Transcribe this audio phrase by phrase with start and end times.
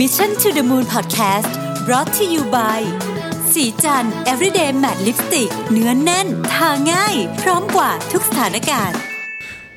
[0.00, 1.52] Mission to the Moon Podcast
[1.86, 2.80] brought to you by
[3.52, 8.98] ศรีจันทร์ everyday matte lipstick เนื้อแน่น ทาง่าย พร้อมกว่าทุกสถานการณ์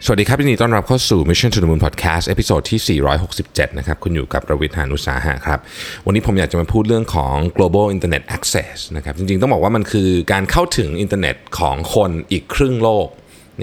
[0.05, 2.99] สวัสดีครับยินดีต้อนรับเข้าสู่ Mission to the Moon Podcast episode ที่
[3.35, 5.59] 467 นะครับ คุณอยู่กับรวิศ หาญอุตสาหะครับ
[6.05, 13.07] วันนี้ผมอยากจะมาพูดเรื่องของ global internet access นะครับ จริงๆ ต้องบอกว่ามันคือการเข้าถึงอินเทอร์เน็ตของคนอีกครึ่งโลก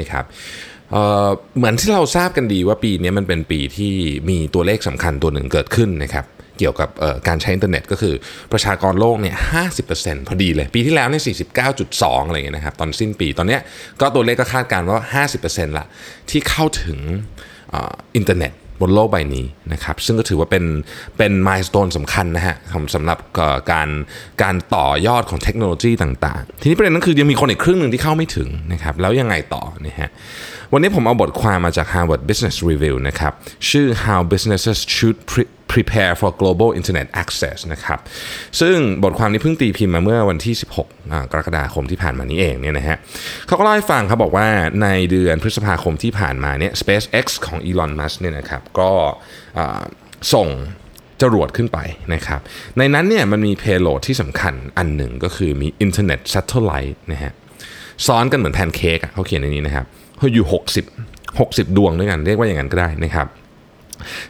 [0.01, 0.25] นะครับ
[0.93, 3.93] เหมือนที่เราทราบกันดีว่าปีนี้มันเป็นปีที่
[4.29, 6.25] มีตัวเลขสำคัญตัวหนึ่งเกิดขึ้นนะครับ
[6.59, 6.89] เกี่ยวกับ
[7.29, 8.15] การใช้อินเทอร์เน็ตก็คือ
[8.53, 9.37] ประชากรโลกเนี่ย
[9.83, 11.23] 50%พอดีเลย ปีที่แล้วเนี่ย
[11.77, 13.61] 49.2อะไรเงี้ยนะครับตอนสิ้นปีตอนเนี้ย
[14.01, 15.87] ก็ตัวเลขก็คาดการณ์ว่า 50%ละ
[16.31, 16.99] ที่เข้าถึง
[17.75, 17.77] อ,
[18.17, 20.65] อินเทอร์เน็ตบนโลกใบนี้นะครับซึ่งก็ถือว่าเป็น
[21.19, 22.57] เป็น milestone สำคัญนะฮะ
[22.95, 23.19] สำหรับ
[23.73, 23.89] การ
[24.43, 30.11] การต่อยอดของเทคโนโลยีต่างๆ ทีนี้ประเด็นนั้นคือยังมีคนอีกครึ่งหนึ่งที่เข้าไม่ถึงนะครับแล้วยังไงต่อนะฮะ
[30.77, 33.33] วันนี้ผมเอาบทความมาจาก Harvard Business Review นะครับ
[33.71, 35.19] ชื่อ How Businesses Should
[35.73, 37.99] prepare for Global Internet Access นะครับ
[38.61, 40.55] ซึ่งบทความนี้เพิ่งตีพิมพ์มาเมื่อวันที่
[40.91, 42.97] 16 กรกฎาคมที่ผ่านมานี้เองเนี่ยนะฮะ
[43.47, 44.49] เขาก็เล่าให้ฟังเขาบอกว่า
[44.83, 48.91] ในเดือนพฤษภาคมที่ผ่านมาเนี่ย SpaceX ของ Elon Musk เนี่ยนะครับ ก็
[50.35, 50.49] ส่ง
[51.23, 51.79] จรวดขึ้นไป
[52.15, 52.41] นะครับ
[52.79, 57.33] ในนั้นเนี่ยมันมี payload ที่สำคัญอันหนึ่งก็คือมี Internet Satellite นะฮะ
[58.07, 59.87] ซ้อนกันเหมือนแพนเค้กอะเขาเขียนในนี้นะครับ
[60.23, 60.47] อยู่
[61.11, 63.29] 60 60 ดวงด้วยกันเรียกว่าอย่างนั้นก็ได้นะครับ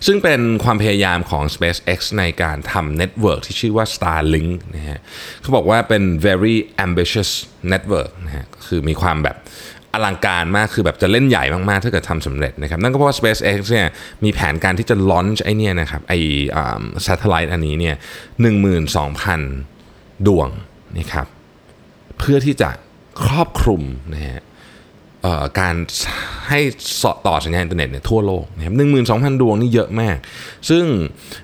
[0.07, 5.01] ซึ่งเป็นความพยายามของ SpaceX ในการทำ network ที่ชื่อว่า Starlink นะฮะ
[5.41, 7.31] เขาบอกว่าเป็น very ambitious
[7.73, 9.37] network นะฮะคือมีความแบบ
[9.93, 13.89] อลังการมากคือแบบจะเล่นใหญ่มาก ๆ ถ้าเกิดทำสำเร็จนะครับ นั่นก็เพราะว่า SpaceX เนี่ย
[14.25, 16.15] มีแผนการที่จะ launch ไอเนี่ยนะครับไอ
[16.57, 17.97] อ่า satellite อันนี้เนี่ย
[18.91, 20.49] 12,000 ดวง
[20.99, 21.27] นะครับ
[22.19, 22.71] เพื่อที่จะ
[23.25, 23.83] ครอบคลุม
[24.15, 24.43] นะฮะ
[25.61, 25.75] การ
[26.49, 26.61] ให้
[27.03, 30.17] ส่งต่อสัญญาณอินเทอร์เน็ตเนี่ยทั่วโลกนะครับหนึ่งหมื่นสองพันดวงนี่เยอะมาก
[30.71, 30.85] ซึ่ง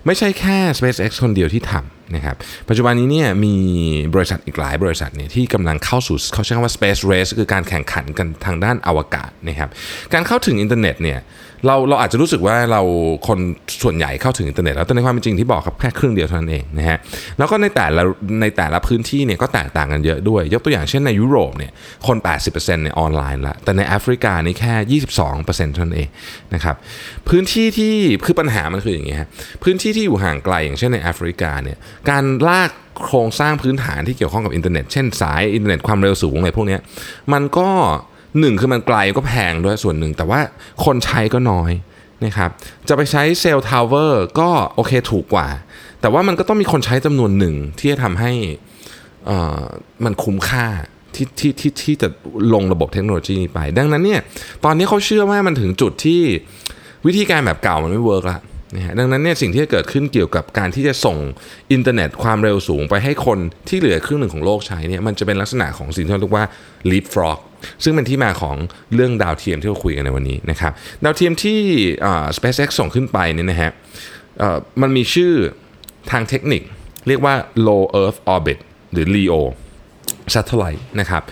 [0.07, 2.37] ไม่ใช่แค่ SpaceX คนเดียวที่ทำนะครับ
[2.69, 3.55] ปัจจุบันนี้เนี่ยมี
[4.15, 9.71] บริษัทอีกหลายบริษัทเนี่ยที่กำลังเข้าสู่เขาใช้คำว่า space race คือการแข่งขันกันทางด้านอวกาศนะครับ
[10.13, 11.19] การเข้าถึงอินเทอร์เน็ตเนี่ย
[11.67, 12.83] เราเราอาจจะรู้สึกว่าเรา
[13.29, 13.39] คน
[13.83, 16.99] ส่วนใหญ่เข้าถึงอินเทอร์เน็ตแล้วแต่ในความเป็นจริงที่บอกครับแค่ครึ่งเดียวเท่านั้นเองนะฮะ
[17.39, 18.03] แล้วก็ในแต่ละ
[18.41, 21.73] ในแต่ละพื้นที่เนี่ยก็แตกต่างกันเยอะด้วย ยกตัวอย่างเช่นในยุโรปเนี่ย
[22.07, 25.01] คน 80%เนี่ยออนไลน์ละแต่ในแอฟริกานี่แค่
[25.35, 26.09] 22%เท่านั้นเอง
[26.55, 26.77] นะครับ
[27.29, 27.95] พื้นที่ที่
[28.27, 29.29] คือปัญหามันคืออย่างนี้ฮะ
[29.63, 31.79] พื้นที่ที่อยู่ห่างไกลอย่างเช่นในแอฟริกาเนี่ย
[32.11, 32.71] การลาก
[33.05, 36.79] โครงสร้างพื้นฐานที่เกี่ยวข้องกับอินเทอร์เน็ต เช่นสายอินเทอร์เน็ตความเร็วสูงอะไรพวกนี้
[37.33, 37.69] มันก็
[38.39, 40.41] หนึ่งคือมันไกลก็แพงด้วยส่วนหนึ่ง แต่ว่า
[40.85, 41.73] คนใช้ก็น้อย
[42.25, 42.51] นะครับ
[42.89, 45.49] จะไปใช้ cell tower ก็โอเคถูกกว่า
[46.01, 48.33] แต่ว่ามันก็ต้องมีคนใช้จำนวนหนึ่งที่จะทำให้
[50.05, 50.67] มันคุ้มค่า
[51.15, 52.09] ที่ที่ที่ที่จะ
[52.55, 54.21] ลงระบบเทคโนโลยีนี้ไป ดังนั้นเนี่ย
[54.65, 56.23] ตอนนี้เขาเชื่อว่ามันถึงจุดที่
[57.07, 58.39] วิธีการแบบเก่ามันไม่ work ละ
[58.77, 61.17] นะฮะดังนั้นเนี่ยสิ่งที่จะเกิดขึ้นเกี่ยวกับการที่จะส่ง
[61.73, 63.39] อินเทอร์เน็ตความเร็วสูงไปให้คน
[63.69, 66.45] ที่เหลือครึ่งหนึ่งของโลกใช้เนี่ยมันจะเป็นลักษณะของสิ่งที่เรียกว่า
[66.91, 67.39] leapfrog
[67.85, 68.57] ซึ่งเป็นที่มาของ
[68.95, 70.73] เรื่องดาวเทียมที่เราคุยกันในวันนี้นะครับ
[71.05, 71.59] ดาวเทียมที่
[72.37, 73.71] SpaceX ส่งขึ้นไปเนี่ยนะฮะ
[74.83, 75.33] มันมีชื่อ
[76.11, 76.63] ทางเทคนิค
[77.09, 77.35] เรียกว่า
[77.67, 78.59] low earth orbit
[78.93, 79.35] หรือ LEO
[80.35, 81.23] satellite นะครับ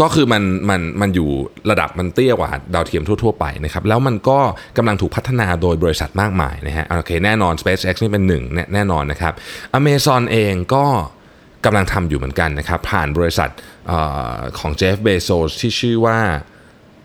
[0.00, 1.28] ก็คือมันมันมันอยู่
[1.70, 4.38] ระดับมันเตี้ยกว่าดาวเทียมทั่ว ๆ ไปนะครับแล้วมันก็
[4.76, 9.32] กำลังถูกพัฒนาโดยบริษัทมากมายนะฮะโอเคแน่นอน SpaceX นี่เป็นหนึ่งแน่แน่นอนนะครับ
[9.78, 10.84] Amazon เองก็
[11.64, 13.50] กำลังทำอยู่เหมือนกันนะครับผ่านบริษัท
[13.90, 13.92] อ
[14.36, 16.18] อของ Jeff Bezos ที่ชื่อว่า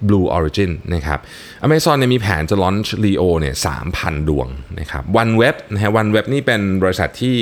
[0.08, 1.20] Blue Origin นะครับ
[1.66, 3.56] Amazon เนี่ยมีแผนจะ launch Leo เนี่ย
[3.92, 4.48] 3,000 ดวง
[4.80, 7.38] นะครับ OneWeb นะฮะ OneWeb นี่เป็นบริษัทที่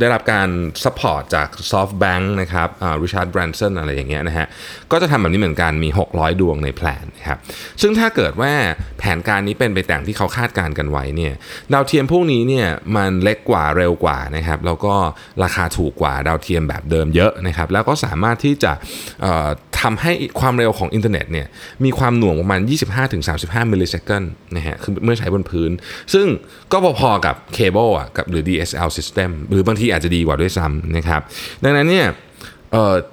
[0.00, 0.48] ได้รับการ
[0.84, 4.46] support จาก SoftBank นะครับอ่า Richard Branson อะไรอย่างเงี้ยนะฮะ
[4.92, 7.38] ก็จะทำแบบนี้เหมือนกันมี 600 ดวงในแพลนนะครับ
[7.82, 8.52] ซึ่งถ้าเกิดว่า
[8.98, 11.32] แผนการนี้เป็นไปแต่งที่เขาคาดการกันไว้เนี่ย
[11.72, 12.66] ดาวเทียมพวกนี้เนี่ย
[12.96, 14.94] มันเล็กกว่าเร็วกว่านะครับ แล้วก็
[15.42, 18.72] ราคาถูกกว่าดาวเทียมแบบเดิมเยอะนะครับ แล้วก็สามารถที่จะ
[19.84, 21.46] ทำให้ความเร็วของอินเทอร์เน็ตเนี่ย
[21.84, 22.60] มีความหน่วงประมาณ
[23.16, 24.22] 25-35 millisecond
[24.56, 25.70] นะฮะคือเมื่อใช้บนพื้น
[26.14, 26.26] ซึ่ง
[26.72, 31.20] ก็พอๆกับเคเบิลอะกับหรือ DSL system หรือบางทีอาจจะดีกว่าด้วยซ้ำนะครับ
[31.62, 32.06] ดังนั้นเนี่ย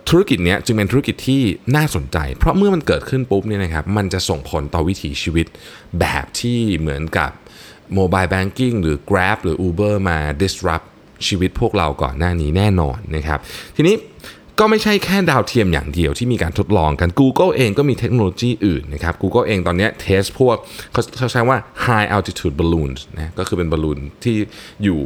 [0.09, 1.41] ธุรกิจเนี้ยจึงเป็นธุรกิจที่
[1.75, 5.47] น่าสนใจ เพราะเมื่อมันเกิดขึ้นปุ๊บเนี่ยนะครับมันจะส่งผลต่อวิถีชีวิต
[5.99, 7.31] แบบที่เหมือนกับ
[7.95, 10.87] โมบายแบงกิ้งหรือ Grab หรือ Uber มา disrupt
[11.27, 13.39] ชีวิตพวกเราก่อนหน้านี้แน่นอนนะครับ
[13.75, 13.95] ทีนี้
[14.59, 20.57] ก็ไม่ใช่แค่ดาวเทียมอย่างเดียวที่มีการทดลองกัน Google เองก็มีเทคโนโลยีอื่นนะครับ Google เองตอนนี้เทสพวก
[21.17, 24.35] เขาใช้ว่า high altitude balloons นะก็คือเป็นบอลลูนที่
[24.83, 24.99] อยู่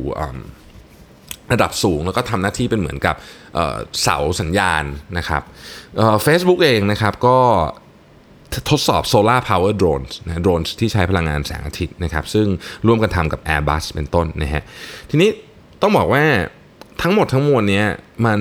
[1.53, 3.15] ระดับสูงแล้วก็ทำหน้าที่เป็นเหมือนกับ
[3.55, 4.83] เอ่อเสาสัญญาณ
[5.17, 5.43] นะครับ
[6.23, 7.37] เฟซบุ๊กเองนะครับก็
[8.69, 12.47] ทดสอบ Solar Power Drones นะโดรนที่ใช้พลังงานแสงอาทิตย์นะครับซึ่ง
[12.87, 14.63] ร่วมกันทำกับ Airbus เป็นต้นนะฮะ
[15.09, 15.29] ทีนี้
[15.81, 16.23] ต้องบอกว่า
[17.01, 17.87] ทั้งหมดทั้งมวลเนี้ย
[18.25, 18.39] มัน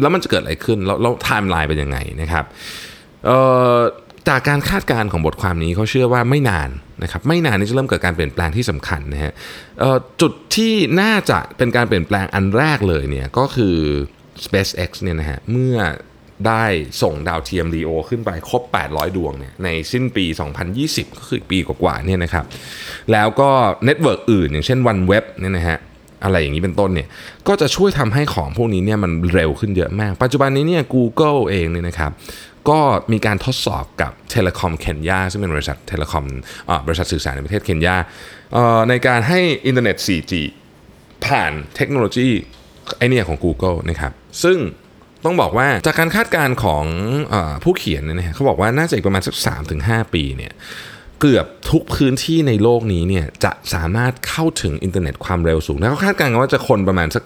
[0.00, 2.44] แล้วมันจะเกิดอะไรขึ้น แล้วไทม์ไลน์เป็นยังไงนะครับ
[4.28, 6.70] จากการคาดการณ์ของบทความนี้เขาเชื่อว่าไม่นาน
[7.02, 9.32] นะครับไม่นานนี้จะเริ่มเกิดการเปลี่ยนแปลงที่สำคัญนะฮะ
[10.20, 13.76] จุดที่น่าจะเป็นการเปลี่ยนแปลงอันแรกเลยเนี่ยก็คือ
[14.44, 15.76] SpaceX เนี่ยนะฮะเมื่อ
[16.46, 16.64] ได้
[17.02, 20.24] ส่งดาวเทียม LEO ขึ้นไปครบ 800 ดวงเนี่ยในสิ้นปี
[20.70, 22.44] 2020 ก็คือปีกว่าๆเนี่ยนะครับ
[23.12, 23.50] แล้วก็
[23.84, 25.78] network อื่นอย่างเช่น OneWeb เนี่ยนะฮะ
[26.24, 27.08] อะไรอย่างนี้เป็นต้นเนี่ย
[27.48, 32.12] ก็จะช่วยทำให้ของพวกนี้เนี่ยมันเร็วขึ้นเยอะมาก ปัจจุบันนี้เนี่ย Google เองเนี่ยนะครับ
[32.68, 32.80] ก็
[33.12, 36.24] มีการทดสอบกับ Telecom Kenya ซึ่งเป็นบริษัท telecom
[36.86, 37.96] บริษัทสื่อสารในประเทศเคนยา
[38.88, 40.32] ในการให้อินเทอร์เน็ต 4G
[41.26, 42.28] ผ่านเทคโนโลยี
[42.98, 44.12] ไอเนี่ยของ Google นะครับ
[44.44, 44.58] ซึ่ง
[45.24, 46.84] ต้องบอกว่าจากการคาดการณ์ของ
[47.34, 49.34] อผู้เขียนเนี่ยนะฮะเขาบอกว่าน่าจะอีกประมาณสัก
[49.74, 50.52] 3-5 ปีเนี่ย
[51.20, 57.24] เกือบทุกพื้นที่ในโลกนี้เนี่ยจะสามารถเข้าถึงอินเทอร์เน็ตความเร็วสูงแล้วเขาคาดการณ์กันว่าจะคนประมาณสัก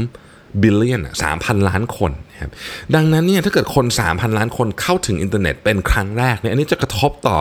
[0.00, 2.50] 3 billion สามพันล้านคน ครับ
[2.94, 7.38] ดังนั้นเนี่ยถ้าเกิดคน 3,000 ล้านคนเข้าถึงอินเทอร์เน็ตเป็นครั้งแรกเนี่ยอันนี้จะกระทบต่อ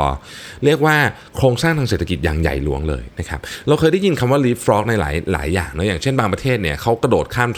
[0.65, 0.95] เรียกว่า
[1.35, 7.49] โครงสร้างทางเศรษฐกิจอย่างใหญ่หลวงเลยนะครับเราเคยได้ยินคำว่า leapfrog ในหลายหลายอย่างนะอย่างเช่นบางประเทศเนี่ยเขากระโดดข้าม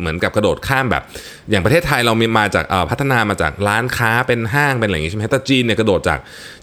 [0.00, 1.02] เหมือนกับกระโดดข้ามแบบ
[1.50, 6.18] อย่างประเทศไทยเรามีมาจากพัฒนามาจากร้านค้าเป็นห้างเป็นอะไรอย่างงี้ใช่ไหมแต่จีนเนี่ยกระโดดจาก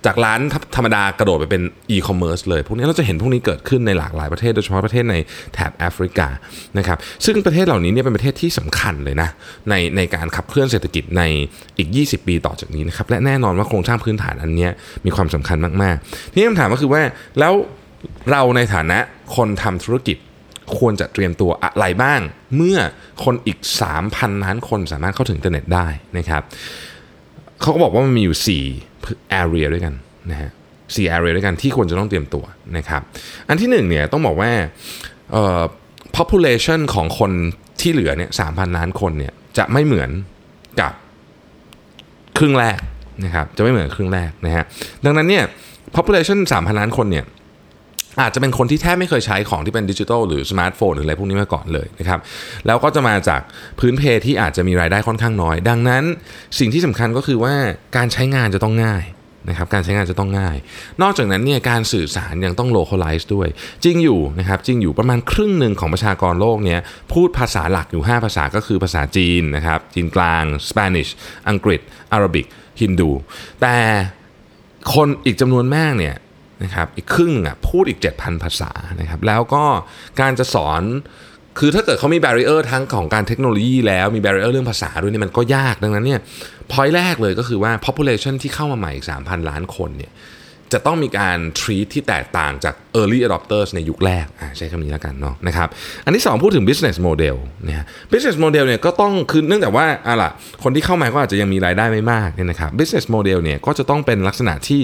[0.05, 0.39] จากร้าน
[0.75, 5.15] ธรรมดากระโดดไปเป็นอีคอมเมิร์ซเลยพวกนี้เราจะเห็นพวกนี้เกิดขึ้นในหลากหลายประเทศโดยเฉพาะประเทศใน
[5.53, 6.27] แถบแอฟริกา
[6.77, 9.29] นะครับซึ่งประเทศเหล่านี้เนี่ยเป็นประเทศที่สำคัญเลยนะ
[9.69, 11.21] ในในการขับเคลื่อนเศรษฐกิจใน
[11.77, 14.69] อีก 20 ปีต่อจากนี้นะครับและแน่นอนว่าโครงสร้างพื้นฐานอันนี้
[15.05, 17.01] มีความสำคัญมากๆ ที่คำถามก็คือว่า
[17.39, 17.53] แล้ว
[18.31, 18.97] เราในฐานะ
[19.35, 20.17] คนทำธุรกิจ
[20.77, 22.19] ควรจะเตรียมตัวอะไรบ้าง
[22.55, 22.77] เมื่อ
[23.23, 23.59] คนอีก
[24.01, 25.87] 3,000 ล้านคนสามารถเข้าถึงอินเทอร์เน็ตได้
[26.17, 26.41] นะครับ
[27.61, 28.37] เขาก็บอกว่ามันมีอยู่
[28.93, 29.93] 4 area ด้วยกัน
[30.31, 30.49] นะฮะ
[30.95, 32.45] สี่ area ด้วยกันที่ควรจะต้องเตรียมตัว
[32.77, 33.01] นะครับ
[33.49, 34.51] อันที่หนึ่งเนี่ยต้องบอกว่า
[35.31, 35.61] เอ่อ
[36.17, 37.31] population ของคน
[37.81, 40.09] ที่เหลือเนี่ย3,000ล้านคนเนี่ย จะไม่เหมือน
[40.81, 40.91] กับ
[42.37, 42.79] ครึ่งแรก
[43.25, 44.63] นะครับจะไม่เหมือนครึ่งแรกนะฮะ
[45.05, 45.43] ดังนั้นเนี่ย
[45.95, 47.25] population 3,000 ล้านคนเนี่ย
[48.21, 52.19] อาจจะเป็นคนที่แทบไม่เคยใช้ของที่เป็นดิจิทัลหรือสมาร์ทโฟนหรืออะไรพวกนี้มาก่อนเลยนะครับ
[52.67, 53.41] แล้วก็จะมาจาก
[53.79, 56.03] พื้นเพที่อาจจะมีรายได้ค่อนข้างน้อย ดังนั้น
[56.59, 57.55] สิ่งที่สำคัญก็คือว่า
[57.97, 59.03] การใช้งานจะต้องง่าย
[59.49, 60.57] นะครับการใช้งานจะต้องง่าย
[61.01, 63.47] นอกจากนั้นเนี่ยการสื่อสารยังต้อง localize ด้วย
[63.83, 66.79] จริงอยู่นะครับจริงอยู่ประมาณครึ่งหนึ่งของประชากรโลกเนี่ย
[67.13, 71.11] พูดภาษาหลักอยู่ 5 ภาษาก็คือภาษาจีนนะครับจีนกลาง Spanish
[71.49, 71.81] อังกฤษ
[72.11, 72.45] อาหรับิก
[72.81, 73.11] ฮินดู
[73.61, 73.75] แต่
[74.93, 76.15] คนอีกจำนวนมากเนี่ย
[76.63, 79.65] นะครับอีกครึ่งอะพูดอีก 7,000 ภาษานะครับแล้วก็
[80.21, 80.83] การจะสอน
[81.59, 86.19] คือถ้าเกิดเขามี b บร i เออร์ทั้งของการเทคโนโลยีแล้วมี b บร i เออร์เรื่องภาษาด้วยเนี่ยมันก็ยากดังนั้นเนี่ย
[86.71, 90.13] พอยแรกเลยก็คือว่า population ที่เข้ามาใหม่อีก3,000 ล้านคนเนี่ย
[90.73, 94.25] จะต้องมีการ treat ที่แตกต่างจาก early adopters ในยุคแรก
[94.57, 95.67] ใช้คำนี้แล้วกันเนาะนะครับ
[96.05, 97.35] อันที่ 2 พูดถึง business model
[97.65, 100.31] เนี่ย business model เนี่ยก็ต้องคือเนื่องจากว่าอะล่ะ
[100.63, 104.81] คนที่เข้ามาก็อาจจะยังมีรายได้ไม่มากเนี่ยนะครับ business model เนี่ยก็จะต้องเป็นลักษณะที่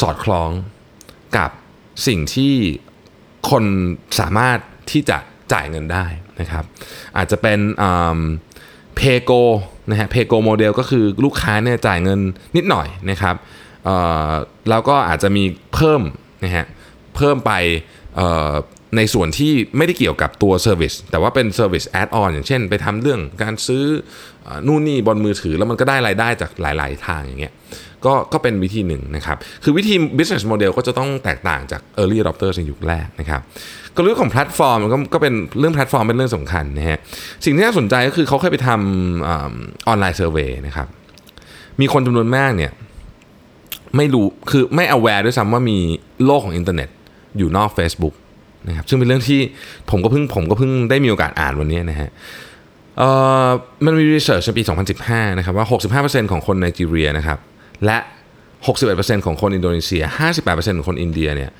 [0.00, 0.50] สอดคล้อง
[1.36, 1.50] กับ
[2.06, 2.54] สิ่งที่
[3.50, 3.64] คน
[4.20, 4.58] สามารถ
[4.90, 5.18] ที่จะ
[5.52, 6.06] จ่ายเงินได้
[6.40, 6.64] นะครับ
[7.16, 7.58] อาจจะเป็น
[8.98, 9.32] เพโก
[9.90, 12.20] นะฮะเพโกโมเดลก็คือลูกค้าเนี่ยจ่ายเงิน
[12.56, 13.34] นิดหน่อยนะครับ
[14.70, 16.02] แล้วก็อาจจะมีเพิ่ม
[16.44, 16.66] นะฮะ
[17.16, 17.52] เพิ่มไป
[18.96, 23.84] ในส่วนที่ไม่ได้เกี่ยวกับตัว service แต่ว่าเป็น service add-on อย่างเช่น ไปทำเรื่องการซื้อ
[24.66, 27.52] นู่นนี่บนมือถือแล้วมันก็ได้รายได้จากหลาย ๆ ทางอย่างเงี้ย
[28.06, 33.40] ก็ก็เป็นวิธีหนึ่งนะครับ คือวิธี business model ก็จะต้องแตกต่างจาก early adopter ในยุคแรกนะครับ
[33.94, 36.98] ก็เรื่องของแพลตฟอร์มก็ก็เป็นเรื่องแพลตฟอร์มเป็นเรื่องสำคัญนะฮะ
[37.44, 40.88] สิ่งที่น่าสนใจก็คือเขาเคยไปทำ online survey นะครับ
[41.80, 42.72] มีคนจำนวนมากเนี่ย
[43.96, 45.78] ไม่รู้คือไม่ aware ด้วยซ้ำว่ามี
[46.24, 46.88] โลกของอินเทอร์เน็ต
[47.38, 48.14] อยู่นอก Facebook
[48.68, 49.40] นะครับซึ่งเป็นเรื่องที่
[49.90, 52.10] ผมก็เพิ่งผมก็เพิ่งได้มีโอกาสอ่านวันนี้นะฮะ
[53.84, 54.62] มันมี research ในปี
[55.00, 55.66] 2015 นะครับว่า
[56.04, 57.38] 65%ของคนไนจีเรียนะครับ
[57.84, 57.98] และ
[58.62, 60.04] 61%ของคนอินโดนีเซีย
[60.40, 61.50] 58%ของคนอินเดียเนี่ย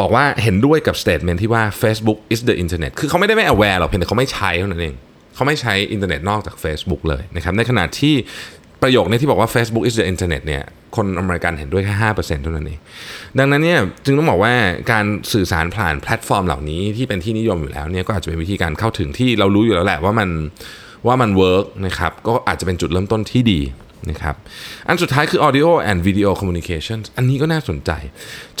[0.00, 4.94] บอกว่าเห็นด้วยกับ statement ที่ว่า Facebook is the internet คือเขาไม่ได้ไม่ aware หรอกเพียงแต่เขาไม่ใช้เท่านั้นเอง
[5.34, 8.14] เขาไม่ใช้อินเทอร์เน็ตนอกจาก Facebook เลยนะครับในขณะที่
[8.82, 10.62] ประโยคนี้ที่บอกว่า Facebook is the internet เนี่ย
[10.96, 12.78] คนอเมริกันเห็นด้วยแค่5%เท่านั้นเอง
[13.38, 14.54] ดังนั้นเนี่ยจึงต้องบอกว่า
[14.92, 20.28] การสื่อสารผ่านแพลตฟอร์มเหล่านี้ที่เป็นที่นิยมอยู่แล้วเนี่ยก็อาจจะเป็นวิธีการเข้าถึงที่เรารู้อยู่แล้วแหละว่ามัน
[21.06, 23.60] ว่ามัน work นะครับก็อาจจะเป็นจุดเริ่มต้นที่ดี
[24.10, 24.36] นะครับ
[24.88, 27.90] อันสุดท้ายคือ audio and video communication อันนี้ก็น่าสนใจ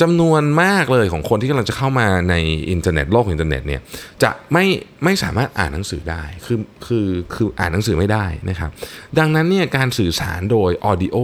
[0.00, 2.34] จำนวนมากเลยของคนที่กำลังจะเข้ามาใน
[2.70, 3.80] อินเทอร์เน็ตโลกอินเทอร์เน็ตเนี่ย
[4.22, 4.64] จะไม่
[5.04, 8.70] ไม่สามารถอ่านหนังสือได้คือคือคืออ่านหนังสือไม่ได้นะครับ
[9.18, 11.16] ดังนั้นเนี่ยการสื่อสารโดย audio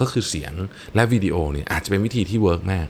[0.00, 0.52] ก็คือเสียง
[0.94, 2.86] และวิดีโอเนี่ยอาจจะเป็นวิธีที่ work มาก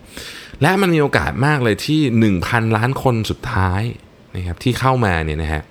[0.62, 3.82] และมันมีโอกาสมากเลยที่ 1,000 ล้านคนสุดท้าย
[4.36, 5.62] นะครับที่เข้ามาเนี่ยนะฮะ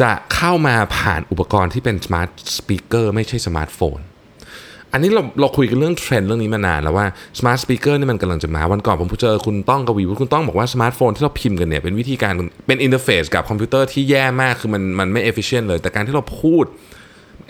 [0.00, 3.98] จะเข้ามาผ่านอุปกรณ์ที่เป็น smart speaker ไม่ใช่สมาร์ทโฟน
[4.92, 7.06] อันนี้เราเราคุยกันเรื่องเทรนด์เรื่องนี้มานานแล้วว่า
[7.38, 12.32] smart speaker นี่มันกำลังจะมาวันก่อนผมเจอคุณต้องกวีวุฒิคุณต้องบอกว่าสมาร์ทโฟนที่เราพิมพ์กันเนี่ยเป็นวิธีการ
[12.66, 16.64] เป็น interface กับคอมพิวเตอร์ที่แย่มากคือมันมันไม่ efficient เลย แต่การที่เราพูด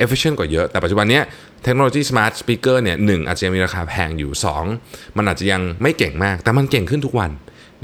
[0.05, 1.25] efficient กว่าเยอะ แต่ปัจจุบันเนี้ย
[1.63, 4.31] เทคโนโลยี smart speaker เนี่ยหนึ่งอาจจะยังมีราคาแพงอยู่
[4.75, 7.31] 2 มันอาจจะยังไม่เก่งมาก แต่มันเก่งขึ้นทุกวัน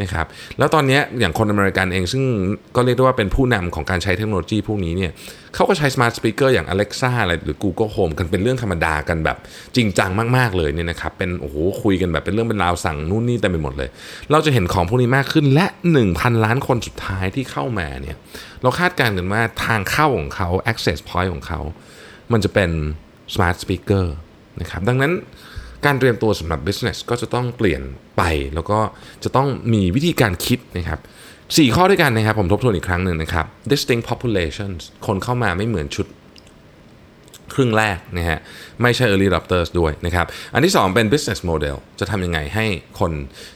[0.01, 0.27] นะครับ
[0.59, 2.23] แล้วตอนนี้อย่างคนอเมริกันเองซึ่ง
[2.77, 5.13] ก็เรียกได้ว่าเป็นผู้นำของการใช้เทคโนโลยีพวกนี้เนี่ย
[5.55, 9.39] เขาก็ใช้ smart speaker อย่าง Alexa อะไรหรือ Google Home กันเป็นเรื่องธรรมดากันแบบ
[9.77, 13.89] จริงจังมาก ๆ เลยเนี่ยนะครับเป็นโอ้โหคุยกันแบบเป็นเรื่องเป็นราวสั่งนู่นนี่เต็มไปหมดเลย
[14.31, 15.67] เราจะเห็นของพวกนี้มากขึ้นและ
[16.05, 18.17] 1,000 ล้านคนสุดท้ายที่เข้ามาเนี่ย
[18.63, 21.61] เราคาดการณ์กันว่าทางเข้าของเขา access point ของเขา
[22.33, 22.71] มันจะเป็น
[23.35, 24.05] smart speaker
[24.61, 25.13] นะครับดังนั้น
[25.85, 27.83] การเตรียมตัวสำหรับ business ก็จะต้องเปลี่ยน
[28.17, 28.23] ไป
[28.55, 28.79] แล้วก็
[29.25, 31.01] จะต้องมีวิธีการคิดนะครับ
[31.57, 36.07] สี่ข้อด้วยกันนะครับ ผมทบทวนอีกครั้งหนึ่งนะครับ distinct populations คนเข้ามาไม่เหมือนชุด
[37.55, 38.39] ครึ่งแรกนะฮะ
[38.83, 42.67] ไม่ใช่ early adopters ด้วยนะครับ อันที่ 2 เป็น business model จะทำยังไงให้
[43.01, 43.13] คน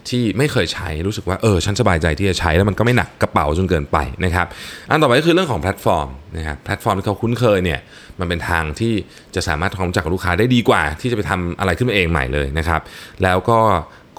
[0.08, 4.46] ที่ไม่เคยใช้รู้สึกว่าเออฉันสบายใจที่จะใช้แล้วมันก็ไม่หนักกระเป๋าจนเกินไปนะครับ
[4.90, 7.80] อันต่อไปก็คือเรื่องของแพลตฟอร์มนะครับแพลตฟอร์มที่เขาคุ้นเคยเนี่ย
[8.20, 8.94] มันเป็นทางที่
[9.34, 12.80] จะสามารถทำความรู้จักลูกค้าได้ดีกว่า ที่จะไปทำอะไรขึ้นมาเองใหม่เลยนะครับ
[13.22, 13.60] แล้วก็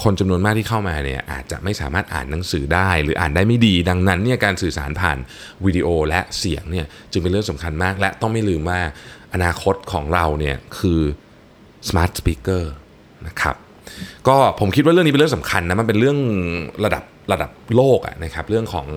[0.03, 5.17] คนจำนวนมากที่เข้ามาเนี่ยอาจจะไม่สามารถอ่านหนังสือได้ หรืออ่านได้ไม่ดี ดังนั้นเนี่ยการสื่อสารผ่าน
[5.65, 8.79] วิดีโอและเสียงเนี่ยจึงเป็นเรื่องสำคัญมาก และต้องไม่ลืมว่า
[9.33, 11.01] อนาคตของเราเนี่ยคือ
[11.87, 12.63] smart speaker
[13.27, 13.55] นะครับ
[14.27, 16.17] ก็ผมคิดว่าเรื่องนี้เป็นเรื่องสำคัญนะมันเป็นเรื่อง
[16.85, 18.87] ระดับระดับโลกอะนะครับเรื่องของ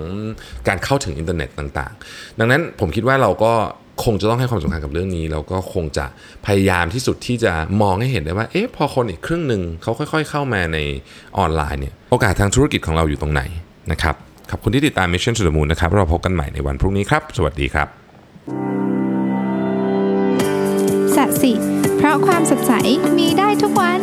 [0.68, 3.52] การเข้าถึงอินเทอร์เน็ตต่างๆ ดังนั้นผมคิดว่าเราก็
[4.04, 6.06] คงจะต้องให้ความสำคัญกับเรื่องนี้แล้วก็คงจะ
[6.46, 7.52] พยายามที่สุดที่จะ
[7.82, 10.78] มองให้เห็นได้ว่าเอ๊ะพอคนอีกครึ่งหนึ่งเขาค่อย ๆ เข้ามาใน
[11.38, 13.42] ออนไลน์เนี่ยโอกาสทางธุรกิจของเราอยู่ตรงไหน
[13.92, 14.14] นะครับ
[14.50, 17.88] ขอบคุณที่ติดตาม Mission to the Moon นะครับเราพบกันใหม่ในวันพรุ่งนี้ครับ สวัสดีครับ
[21.16, 21.52] สัสิ
[21.96, 22.72] เพราะความสดใส
[23.18, 24.00] มีได้ทุกวัน